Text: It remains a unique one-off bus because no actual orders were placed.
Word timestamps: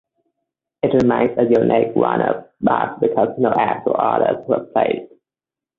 It 0.81 0.95
remains 0.95 1.37
a 1.37 1.43
unique 1.43 1.95
one-off 1.95 2.47
bus 2.59 2.97
because 2.99 3.37
no 3.37 3.53
actual 3.53 3.97
orders 3.99 4.43
were 4.47 4.65
placed. 4.73 5.13